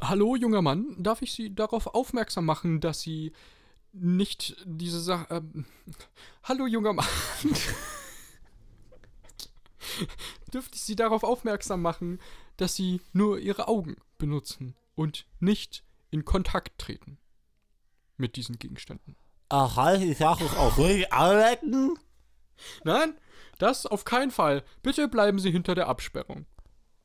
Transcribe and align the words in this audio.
Hallo, 0.00 0.34
junger 0.36 0.62
Mann, 0.62 0.94
darf 0.98 1.20
ich 1.22 1.32
Sie 1.32 1.54
darauf 1.54 1.88
aufmerksam 1.88 2.46
machen, 2.46 2.80
dass 2.80 3.00
Sie 3.00 3.32
nicht 3.92 4.56
diese 4.64 5.00
Sache. 5.00 5.26
Ähm, 5.30 5.66
hallo, 6.44 6.66
junger 6.66 6.94
Mann. 6.94 7.06
Dürfte 10.52 10.76
ich 10.76 10.82
Sie 10.82 10.96
darauf 10.96 11.22
aufmerksam 11.22 11.82
machen, 11.82 12.18
dass 12.56 12.74
Sie 12.74 13.00
nur 13.12 13.38
Ihre 13.38 13.68
Augen 13.68 13.96
benutzen 14.18 14.74
und 14.94 15.26
nicht 15.38 15.84
in 16.10 16.24
Kontakt 16.24 16.78
treten 16.78 17.18
mit 18.16 18.36
diesen 18.36 18.58
Gegenständen? 18.58 19.16
Ach, 19.50 19.76
heißt 19.76 20.02
die 20.02 20.14
Sache 20.14 20.44
auch 20.58 20.78
ruhig 20.78 21.12
arbeiten? 21.12 21.98
Nein, 22.84 23.18
das 23.58 23.84
auf 23.84 24.04
keinen 24.04 24.30
Fall. 24.30 24.64
Bitte 24.82 25.08
bleiben 25.08 25.38
Sie 25.38 25.50
hinter 25.50 25.74
der 25.74 25.88
Absperrung. 25.88 26.46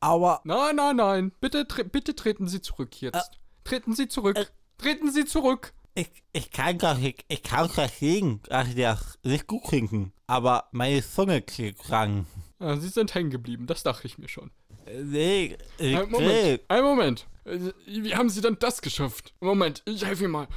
Aber 0.00 0.40
Nein, 0.44 0.76
nein, 0.76 0.96
nein. 0.96 1.32
Bitte, 1.40 1.66
tre 1.66 1.84
bitte 1.84 2.14
treten 2.14 2.48
Sie 2.48 2.60
zurück 2.60 3.00
jetzt. 3.00 3.32
treten 3.64 3.94
Sie 3.94 4.08
zurück. 4.08 4.52
treten 4.78 5.10
Sie 5.10 5.24
zurück. 5.24 5.72
ich, 5.94 6.10
ich 6.32 6.50
kann 6.52 6.78
das 6.78 6.98
nicht, 6.98 7.24
ich 7.28 7.42
kann 7.42 7.68
verstehen, 7.68 8.40
dass 8.48 8.68
sie 8.68 8.76
das 8.76 9.18
nicht 9.24 9.46
gut 9.48 9.64
trinken. 9.64 10.12
Aber 10.28 10.68
meine 10.72 11.02
Zunge 11.02 11.42
klingt 11.42 11.78
krank. 11.78 12.26
Ah, 12.60 12.76
Sie 12.76 12.88
sind 12.88 13.14
hängen 13.14 13.30
geblieben, 13.30 13.66
das 13.66 13.82
dachte 13.82 14.06
ich 14.06 14.18
mir 14.18 14.28
schon. 14.28 14.50
Nee, 14.86 15.56
ich 15.78 15.96
Ein. 15.96 16.10
Moment, 16.10 16.62
ein 16.68 16.82
Moment. 16.84 17.26
Äh, 17.44 17.58
Wie 17.86 18.14
haben 18.14 18.28
Sie 18.30 18.40
denn 18.40 18.56
das 18.58 18.80
geschafft? 18.80 19.34
Moment, 19.40 19.82
ich 19.86 20.04
helfe 20.04 20.24
Ihnen 20.24 20.32
mal. 20.32 20.48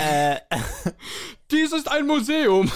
Äh, 0.00 0.40
Dies 1.50 1.72
ist 1.72 1.88
ein 1.90 2.06
Museum. 2.06 2.70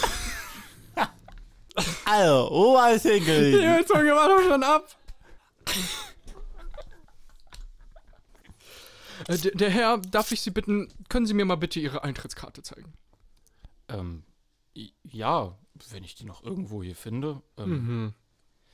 also, 2.05 2.49
wo 2.51 2.75
war 2.75 2.95
ich 2.95 3.03
hingelegt? 3.03 3.63
Die 3.81 3.87
Zunge 3.87 4.15
war 4.15 4.29
doch 4.29 4.43
schon 4.43 4.63
ab. 4.63 4.87
Äh, 9.29 9.39
der, 9.39 9.53
der 9.53 9.71
Herr, 9.71 9.99
darf 9.99 10.33
ich 10.33 10.41
Sie 10.41 10.51
bitten, 10.51 10.89
können 11.09 11.27
Sie 11.27 11.35
mir 11.35 11.45
mal 11.45 11.57
bitte 11.57 11.81
Ihre 11.81 12.03
Eintrittskarte 12.05 12.63
zeigen? 12.63 12.93
Ähm, 13.89 14.25
i- 14.77 14.93
ja, 15.05 15.57
wenn 15.91 16.05
ich 16.05 16.15
die 16.15 16.25
noch 16.25 16.43
irgendwo 16.43 16.83
hier 16.83 16.97
finde. 16.97 17.41
Ähm, 17.57 17.71
Mhm. 17.71 18.15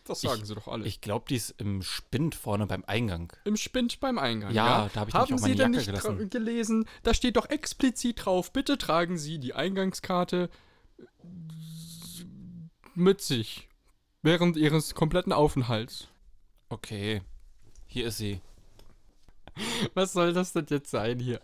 Das 0.04 0.20
sagen 0.22 0.40
Ich- 0.42 0.48
Sie 0.48 0.54
doch 0.54 0.66
alle. 0.68 0.86
Ich 0.86 1.00
glaube, 1.00 1.26
die 1.28 1.36
ist 1.36 1.54
im 1.58 1.82
Spind 1.82 2.34
vorne 2.34 2.66
beim 2.66 2.84
Eingang. 2.86 3.32
Im 3.44 3.56
Spind 3.56 4.00
beim 4.00 4.18
Eingang. 4.18 4.52
Ja, 4.52 4.66
Ja, 4.84 4.90
da 4.92 5.00
hab 5.00 5.08
ich 5.08 5.14
Haben 5.14 5.22
auch 5.34 5.38
Sie 5.38 5.42
meine 5.42 5.54
denn 5.56 5.72
Jacke 5.74 5.76
nicht 5.76 5.86
gelassen. 6.02 6.30
gelesen? 6.30 6.88
Da 7.02 7.14
steht 7.14 7.36
doch 7.36 7.48
explizit 7.50 8.24
drauf, 8.24 8.52
bitte 8.52 8.78
tragen 8.78 9.18
Sie 9.18 9.38
die 9.38 9.54
Eingangskarte 9.54 10.50
mit 12.94 13.20
sich 13.20 13.68
während 14.22 14.56
Ihres 14.56 14.94
kompletten 14.94 15.32
Aufenthalts. 15.32 16.08
Okay, 16.68 17.22
hier 17.86 18.06
ist 18.06 18.18
sie. 18.18 18.40
Was 19.94 20.12
soll 20.12 20.32
das 20.32 20.52
denn 20.52 20.66
jetzt 20.68 20.90
sein 20.90 21.18
hier? 21.18 21.40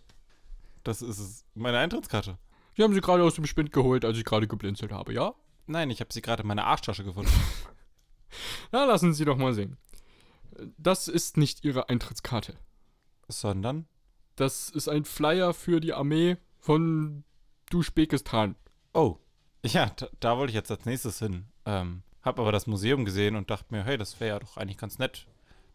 Das 0.84 1.02
ist 1.02 1.18
es. 1.18 1.44
Meine 1.54 1.78
Eintrittskarte. 1.78 2.38
Sie 2.76 2.82
haben 2.82 2.94
sie 2.94 3.00
gerade 3.00 3.24
aus 3.24 3.34
dem 3.34 3.46
Spind 3.46 3.72
geholt, 3.72 4.04
als 4.04 4.18
ich 4.18 4.24
gerade 4.24 4.46
geblinzelt 4.46 4.92
habe, 4.92 5.12
ja? 5.12 5.34
Nein, 5.66 5.90
ich 5.90 6.00
habe 6.00 6.12
sie 6.12 6.22
gerade 6.22 6.42
in 6.42 6.48
meiner 6.48 6.64
Arschtasche 6.66 7.04
gefunden. 7.04 7.32
Na, 8.72 8.84
lassen 8.84 9.14
Sie 9.14 9.24
doch 9.24 9.36
mal 9.36 9.54
sehen. 9.54 9.76
Das 10.78 11.08
ist 11.08 11.36
nicht 11.36 11.64
Ihre 11.64 11.88
Eintrittskarte. 11.88 12.56
Sondern? 13.28 13.86
Das 14.36 14.70
ist 14.70 14.88
ein 14.88 15.04
Flyer 15.04 15.54
für 15.54 15.80
die 15.80 15.92
Armee 15.92 16.36
von 16.58 17.24
Duschbekistan. 17.70 18.56
Oh, 18.92 19.18
ja, 19.64 19.90
da, 19.96 20.08
da 20.20 20.38
wollte 20.38 20.50
ich 20.50 20.54
jetzt 20.54 20.70
als 20.70 20.84
nächstes 20.84 21.18
hin. 21.18 21.46
Ähm, 21.64 22.02
hab 22.22 22.38
aber 22.38 22.52
das 22.52 22.66
Museum 22.66 23.04
gesehen 23.04 23.36
und 23.36 23.50
dachte 23.50 23.74
mir, 23.74 23.84
hey, 23.84 23.96
das 23.96 24.20
wäre 24.20 24.34
ja 24.34 24.38
doch 24.38 24.56
eigentlich 24.56 24.78
ganz 24.78 24.98
nett. 24.98 25.26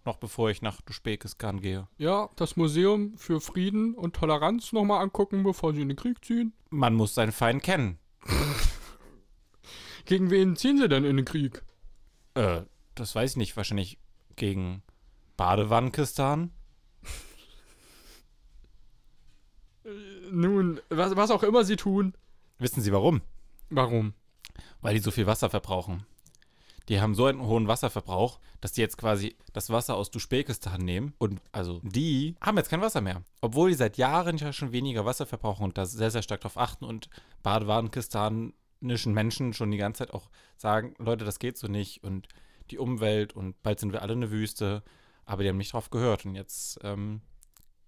Noch 0.05 0.17
bevor 0.17 0.49
ich 0.49 0.61
nach 0.61 0.81
Duschbekistan 0.81 1.61
gehe. 1.61 1.87
Ja, 1.97 2.29
das 2.35 2.55
Museum 2.55 3.15
für 3.17 3.39
Frieden 3.39 3.93
und 3.93 4.15
Toleranz 4.15 4.73
nochmal 4.73 5.01
angucken, 5.01 5.43
bevor 5.43 5.73
Sie 5.73 5.81
in 5.81 5.89
den 5.89 5.97
Krieg 5.97 6.23
ziehen. 6.25 6.53
Man 6.69 6.95
muss 6.95 7.13
seinen 7.13 7.31
Feind 7.31 7.61
kennen. 7.61 7.99
Gegen 10.05 10.31
wen 10.31 10.55
ziehen 10.55 10.77
Sie 10.77 10.89
denn 10.89 11.05
in 11.05 11.17
den 11.17 11.25
Krieg? 11.25 11.63
Äh, 12.33 12.61
das 12.95 13.15
weiß 13.15 13.31
ich 13.31 13.37
nicht. 13.37 13.57
Wahrscheinlich 13.57 13.97
gegen 14.35 14.83
Badewannenkistan. 15.37 16.51
Nun, 20.31 20.79
was, 20.89 21.15
was 21.15 21.31
auch 21.31 21.43
immer 21.43 21.63
Sie 21.63 21.75
tun. 21.75 22.13
Wissen 22.59 22.81
Sie 22.81 22.93
warum? 22.93 23.21
Warum? 23.69 24.13
Weil 24.81 24.93
die 24.93 24.99
so 25.01 25.11
viel 25.11 25.25
Wasser 25.25 25.49
verbrauchen. 25.49 26.05
Die 26.89 26.99
haben 26.99 27.15
so 27.15 27.25
einen 27.25 27.41
hohen 27.41 27.67
Wasserverbrauch, 27.67 28.39
dass 28.59 28.73
die 28.73 28.81
jetzt 28.81 28.97
quasi 28.97 29.35
das 29.53 29.69
Wasser 29.69 29.95
aus 29.95 30.11
Duschbekistan 30.11 30.81
nehmen. 30.81 31.13
Und 31.19 31.41
also 31.51 31.79
die 31.83 32.35
haben 32.41 32.57
jetzt 32.57 32.69
kein 32.69 32.81
Wasser 32.81 33.01
mehr. 33.01 33.23
Obwohl 33.39 33.69
die 33.69 33.75
seit 33.75 33.97
Jahren 33.97 34.37
ja 34.37 34.51
schon 34.51 34.71
weniger 34.71 35.05
Wasser 35.05 35.25
verbrauchen 35.25 35.63
und 35.63 35.77
da 35.77 35.85
sehr, 35.85 36.11
sehr 36.11 36.21
stark 36.21 36.41
drauf 36.41 36.57
achten 36.57 36.85
und 36.85 37.09
badewanenkistanischen 37.43 39.13
Menschen 39.13 39.53
schon 39.53 39.71
die 39.71 39.77
ganze 39.77 39.99
Zeit 39.99 40.13
auch 40.13 40.29
sagen, 40.57 40.95
Leute, 40.97 41.23
das 41.23 41.39
geht 41.39 41.57
so 41.57 41.67
nicht 41.67 42.03
und 42.03 42.27
die 42.71 42.77
Umwelt 42.77 43.33
und 43.33 43.61
bald 43.63 43.79
sind 43.79 43.91
wir 43.93 44.01
alle 44.01 44.13
eine 44.13 44.31
Wüste. 44.31 44.83
Aber 45.25 45.43
die 45.43 45.49
haben 45.49 45.57
nicht 45.57 45.73
drauf 45.73 45.89
gehört 45.89 46.25
und 46.25 46.35
jetzt 46.35 46.79
ähm, 46.83 47.21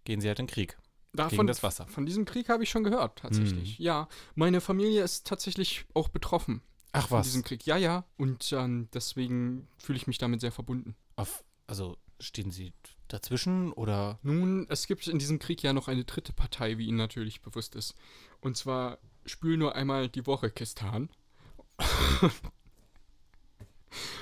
gehen 0.04 0.22
sie 0.22 0.28
halt 0.28 0.40
in 0.40 0.46
den 0.46 0.54
Krieg. 0.54 0.78
Davon, 1.14 1.38
Gegen 1.38 1.48
das 1.48 1.62
Wasser. 1.62 1.88
Von 1.88 2.06
diesem 2.06 2.26
Krieg 2.26 2.50
habe 2.50 2.64
ich 2.64 2.70
schon 2.70 2.84
gehört, 2.84 3.20
tatsächlich. 3.20 3.78
Ja, 3.78 4.08
meine 4.34 4.62
Familie 4.62 5.04
ist 5.04 5.28
tatsächlich 5.28 5.86
auch 5.94 6.10
betroffen 6.10 6.62
Ach 6.92 7.08
von 7.08 7.22
diesem 7.22 7.44
Krieg. 7.44 7.66
Ja, 7.66 7.78
ja. 7.78 8.06
Und 8.18 8.52
ähm, 8.54 8.88
deswegen 8.94 9.68
fühle 9.78 9.98
ich 9.98 10.08
mich 10.08 10.18
damit 10.18 10.42
sehr 10.42 10.52
verbunden. 10.52 10.96
Auf, 11.16 11.44
also 11.68 11.98
stehen 12.20 12.52
sie 12.52 12.74
dazwischen 13.08 13.74
oder 13.74 14.20
Nun, 14.24 14.66
es 14.70 14.88
gibt 14.88 15.08
in 15.08 15.20
diesem 15.20 15.38
Krieg 15.38 15.62
ja 15.62 15.74
noch 15.74 15.88
eine 15.88 16.04
dritte 16.04 16.34
Partei, 16.34 16.78
wie 16.78 16.88
Ihnen 16.88 16.98
natürlich 16.98 17.42
bewusst 17.42 17.76
ist. 17.76 17.96
Und 18.42 18.58
zwar 18.58 18.98
spül 19.26 19.58
nur 19.58 19.76
einmal 19.76 20.10
die 20.10 20.26
Woche 20.26 20.50
Kistan. 20.50 21.10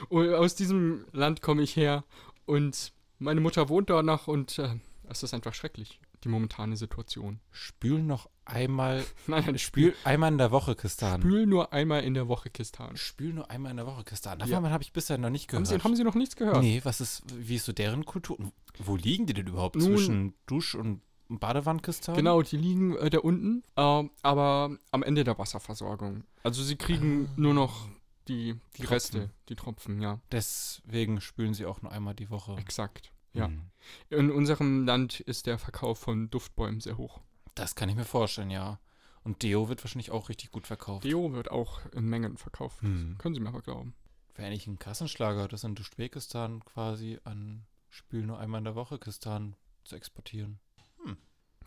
Und 0.10 0.34
aus 0.34 0.56
diesem 0.56 1.06
Land 1.12 1.42
komme 1.42 1.62
ich 1.62 1.76
her 1.76 2.04
und 2.46 2.94
meine 3.20 3.42
Mutter 3.42 3.70
wohnt 3.70 3.90
dort 3.90 4.06
noch 4.06 4.28
und 4.28 4.58
äh, 4.60 4.76
es 5.10 5.24
ist 5.24 5.34
einfach 5.34 5.54
schrecklich, 5.54 6.00
die 6.24 6.30
momentane 6.30 6.76
Situation. 6.78 7.40
spülen 7.52 8.08
noch 8.08 8.30
einmal 8.46 9.04
Nein, 9.28 9.44
nein, 9.46 9.58
Spül 9.60 9.94
einmal 10.04 10.32
in 10.32 10.38
der 10.38 10.52
Woche 10.52 10.76
Kistan. 10.76 11.22
spül 11.22 11.46
nur 11.46 11.72
einmal 11.74 12.04
in 12.04 12.14
der 12.14 12.28
Woche 12.28 12.50
Kistan. 12.50 12.96
Spül 12.98 13.34
nur 13.34 13.50
einmal 13.52 13.72
in 13.72 13.78
der 13.78 13.86
Woche 13.86 14.04
Kistan. 14.04 14.40
Ja. 14.40 14.46
Davon 14.48 14.70
habe 14.72 14.84
ich 14.84 14.92
bisher 14.94 15.18
noch 15.18 15.30
nicht 15.30 15.52
Haben 15.54 15.64
gehört. 15.64 15.82
Sie, 15.82 15.84
haben 15.84 15.96
Sie 15.96 16.04
noch 16.04 16.16
nichts 16.16 16.36
gehört? 16.36 16.62
nee, 16.62 16.82
was 16.84 17.02
ist, 17.02 17.24
wie 17.38 17.56
ist 17.56 17.66
so 17.66 17.74
deren 17.74 18.06
Kultur? 18.06 18.38
Wo 18.80 18.96
liegen 18.96 19.26
die 19.26 19.34
denn 19.34 19.48
überhaupt? 19.48 19.76
Nun- 19.76 19.86
Zwischen 19.98 20.34
Dusch- 20.48 20.76
und 20.76 21.02
Badewandkistan? 21.30 22.16
Genau, 22.16 22.42
die 22.42 22.58
liegen 22.58 22.96
äh, 22.98 23.10
da 23.10 23.20
unten, 23.20 23.64
äh, 23.76 24.04
aber 24.22 24.78
am 24.92 25.04
Ende 25.04 25.24
der 25.24 25.38
Wasserversorgung. 25.38 26.24
Also 26.44 26.62
sie 26.64 26.76
kriegen 26.76 27.30
nur 27.38 27.54
noch 27.54 27.88
die, 28.28 28.60
die 28.78 28.84
Tropfen. 28.84 28.88
Reste, 28.88 29.30
die 29.50 29.56
Tropfen, 29.56 30.02
ja. 30.02 30.20
Deswegen 30.32 31.22
spülen 31.22 31.54
sie 31.54 31.66
auch 31.66 31.82
nur 31.82 31.92
einmal 31.92 32.16
die 32.16 32.30
Woche. 32.30 32.56
Exakt. 32.58 33.12
Ja. 33.34 33.48
Hm. 33.48 33.72
In 34.10 34.32
unserem 34.32 34.86
Land 34.86 35.20
ist 35.20 35.48
der 35.48 35.58
Verkauf 35.58 36.00
von 36.00 36.30
Duftbäumen 36.30 36.82
sehr 36.82 36.98
hoch. 36.98 37.22
Das 37.56 37.76
kann 37.76 37.90
ich 37.90 37.96
mir 37.96 38.06
vorstellen, 38.06 38.50
ja. 38.50 38.80
Und 39.24 39.44
Deo 39.44 39.70
wird 39.70 39.84
wahrscheinlich 39.84 40.12
auch 40.12 40.30
richtig 40.30 40.52
gut 40.52 40.68
verkauft. 40.68 41.04
Deo 41.04 41.32
wird 41.34 41.52
auch 41.52 41.82
in 41.94 42.06
Mengen 42.06 42.38
verkauft. 42.38 42.82
Hm. 42.82 43.18
Können 43.18 43.36
Sie 43.36 43.42
mir 43.42 43.50
aber 43.50 43.62
glauben. 43.62 43.94
Wäre 44.36 44.48
eigentlich 44.48 44.68
ein 44.68 44.80
Kassenschlager, 44.80 45.48
das 45.48 45.64
in 45.64 45.76
Duschbekistan 45.76 46.64
quasi 46.66 47.20
an 47.24 47.66
Spül 47.90 48.26
nur 48.26 48.40
einmal 48.40 48.60
in 48.60 48.66
der 48.66 48.76
Woche 48.76 48.98
Kistan 48.98 49.56
zu 49.84 49.96
exportieren. 49.96 50.60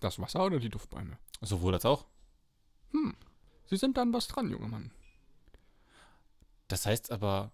Das 0.01 0.19
Wasser 0.19 0.45
oder 0.45 0.61
die 0.61 0.69
Duftbäume? 0.69 1.19
Sowohl 1.41 1.73
als 1.73 1.87
auch. 1.87 2.05
Hm. 2.91 3.15
Sie 3.65 3.77
sind 3.77 3.97
dann 3.97 4.13
was 4.13 4.29
dran, 4.29 4.51
junger 4.51 4.69
Mann. 4.69 4.91
Das 6.75 6.87
heißt 6.87 7.13
aber, 7.13 7.53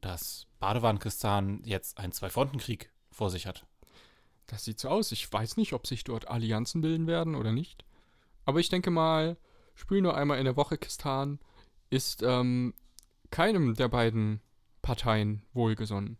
dass 0.00 0.46
Badewarenkistan 0.60 1.64
jetzt 1.64 1.98
einen 1.98 2.12
Zwei-Fronten-Krieg 2.12 2.92
vor 3.10 3.30
sich 3.30 3.48
hat. 3.48 3.66
Das 4.46 4.64
sieht 4.64 4.78
so 4.78 4.90
aus. 4.90 5.10
Ich 5.10 5.32
weiß 5.32 5.56
nicht, 5.56 5.72
ob 5.72 5.88
sich 5.88 6.04
dort 6.04 6.28
Allianzen 6.28 6.82
bilden 6.82 7.08
werden 7.08 7.34
oder 7.34 7.50
nicht. 7.50 7.84
Aber 8.44 8.60
ich 8.60 8.68
denke 8.68 8.92
mal, 8.92 9.36
Spül 9.74 10.02
nur 10.02 10.16
einmal 10.16 10.38
in 10.38 10.44
der 10.44 10.54
Woche 10.54 10.78
Kistan 10.78 11.40
ist 11.90 12.22
ähm, 12.22 12.74
keinem 13.32 13.74
der 13.74 13.88
beiden 13.88 14.40
Parteien 14.82 15.42
wohlgesonnen. 15.52 16.16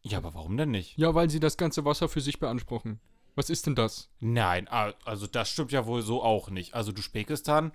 Ja, 0.00 0.16
aber 0.16 0.32
warum 0.32 0.56
denn 0.56 0.70
nicht? 0.70 0.96
Ja, 0.96 1.14
weil 1.14 1.28
sie 1.28 1.38
das 1.38 1.58
ganze 1.58 1.84
Wasser 1.84 2.08
für 2.08 2.22
sich 2.22 2.40
beanspruchen. 2.40 2.98
Was 3.34 3.50
ist 3.50 3.66
denn 3.66 3.74
das? 3.74 4.08
Nein, 4.20 4.68
also 4.68 5.26
das 5.26 5.50
stimmt 5.50 5.70
ja 5.70 5.84
wohl 5.84 6.00
so 6.00 6.22
auch 6.22 6.48
nicht. 6.48 6.72
Also 6.72 6.92
Duschbekistan 6.92 7.72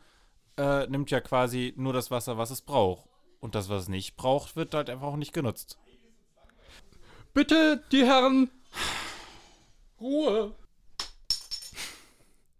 äh, 0.58 0.88
nimmt 0.88 1.12
ja 1.12 1.22
quasi 1.22 1.74
nur 1.78 1.94
das 1.94 2.12
Wasser, 2.12 2.38
was 2.38 2.52
es 2.52 2.62
braucht. 2.62 3.08
Und 3.40 3.56
das, 3.56 3.70
was 3.70 3.84
es 3.84 3.90
nicht 3.90 4.16
braucht, 4.16 4.56
wird 4.56 4.74
halt 4.74 4.90
einfach 4.90 5.08
auch 5.08 5.16
nicht 5.16 5.34
genutzt. 5.34 5.78
Bitte, 7.34 7.84
die 7.92 8.06
Herren! 8.06 8.50
Ruhe! 10.00 10.56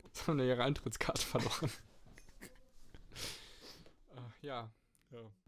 Jetzt 0.04 0.28
haben 0.28 0.38
wir 0.38 0.46
ihre 0.46 0.64
Eintrittskarte 0.64 1.22
verloren. 1.22 1.72
ja, 4.42 4.70
Ja. 5.12 5.20